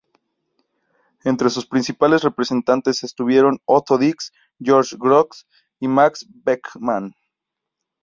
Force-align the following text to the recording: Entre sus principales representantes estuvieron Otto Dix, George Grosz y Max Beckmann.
Entre 1.23 1.51
sus 1.51 1.67
principales 1.67 2.23
representantes 2.23 3.03
estuvieron 3.03 3.61
Otto 3.65 3.99
Dix, 3.99 4.33
George 4.59 4.95
Grosz 4.97 5.45
y 5.79 5.87
Max 5.89 6.25
Beckmann. 6.27 7.13